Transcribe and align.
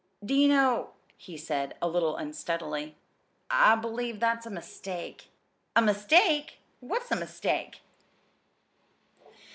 "Do 0.25 0.33
you 0.33 0.47
know," 0.47 0.93
he 1.15 1.37
said, 1.37 1.77
a 1.79 1.87
little 1.87 2.17
unsteadily, 2.17 2.95
"I 3.51 3.75
believe 3.75 4.19
that's 4.19 4.47
a 4.47 4.49
mistake?" 4.49 5.27
"A 5.75 5.81
mistake? 5.83 6.57
What's 6.79 7.11
a 7.11 7.15
mistake?" 7.15 7.81